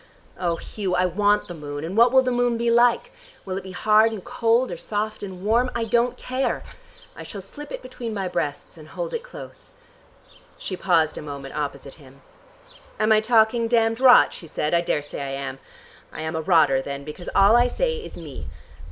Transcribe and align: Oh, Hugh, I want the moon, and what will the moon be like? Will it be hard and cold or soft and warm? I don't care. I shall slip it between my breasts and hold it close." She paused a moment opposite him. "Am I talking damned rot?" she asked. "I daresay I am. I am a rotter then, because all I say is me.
Oh, 0.39 0.55
Hugh, 0.55 0.95
I 0.95 1.05
want 1.05 1.47
the 1.47 1.53
moon, 1.53 1.83
and 1.83 1.95
what 1.95 2.11
will 2.11 2.23
the 2.23 2.31
moon 2.31 2.57
be 2.57 2.71
like? 2.71 3.11
Will 3.45 3.55
it 3.55 3.61
be 3.63 3.69
hard 3.71 4.11
and 4.11 4.23
cold 4.23 4.71
or 4.71 4.77
soft 4.77 5.21
and 5.21 5.45
warm? 5.45 5.69
I 5.75 5.83
don't 5.83 6.17
care. 6.17 6.63
I 7.15 7.21
shall 7.21 7.39
slip 7.39 7.71
it 7.71 7.83
between 7.83 8.11
my 8.11 8.27
breasts 8.27 8.79
and 8.79 8.87
hold 8.87 9.13
it 9.13 9.21
close." 9.21 9.73
She 10.57 10.75
paused 10.75 11.19
a 11.19 11.21
moment 11.21 11.55
opposite 11.55 11.93
him. 12.01 12.23
"Am 12.99 13.11
I 13.11 13.19
talking 13.19 13.67
damned 13.67 13.99
rot?" 13.99 14.33
she 14.33 14.47
asked. 14.47 14.57
"I 14.73 14.81
daresay 14.81 15.21
I 15.21 15.25
am. 15.39 15.59
I 16.11 16.21
am 16.21 16.35
a 16.35 16.41
rotter 16.41 16.81
then, 16.81 17.03
because 17.03 17.29
all 17.35 17.55
I 17.55 17.67
say 17.67 17.97
is 17.97 18.17
me. 18.17 18.47